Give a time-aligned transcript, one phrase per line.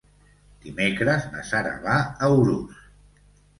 [0.63, 2.83] Dimecres na Sara va a Urús.